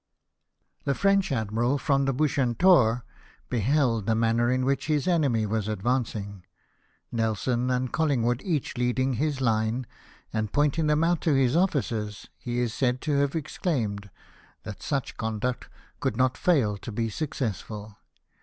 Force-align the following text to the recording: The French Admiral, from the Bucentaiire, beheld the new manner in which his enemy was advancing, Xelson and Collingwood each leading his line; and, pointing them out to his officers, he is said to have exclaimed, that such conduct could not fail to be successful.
The 0.83 0.95
French 0.95 1.31
Admiral, 1.31 1.77
from 1.77 2.05
the 2.05 2.11
Bucentaiire, 2.11 3.03
beheld 3.51 4.07
the 4.07 4.15
new 4.15 4.19
manner 4.19 4.49
in 4.51 4.65
which 4.65 4.87
his 4.87 5.07
enemy 5.07 5.45
was 5.45 5.67
advancing, 5.67 6.43
Xelson 7.13 7.69
and 7.69 7.93
Collingwood 7.93 8.41
each 8.43 8.79
leading 8.79 9.13
his 9.13 9.41
line; 9.41 9.85
and, 10.33 10.51
pointing 10.51 10.87
them 10.87 11.03
out 11.03 11.21
to 11.21 11.35
his 11.35 11.55
officers, 11.55 12.27
he 12.39 12.57
is 12.57 12.73
said 12.73 12.99
to 13.01 13.19
have 13.19 13.35
exclaimed, 13.35 14.09
that 14.63 14.81
such 14.81 15.17
conduct 15.17 15.69
could 15.99 16.17
not 16.17 16.35
fail 16.35 16.77
to 16.79 16.91
be 16.91 17.07
successful. 17.07 17.99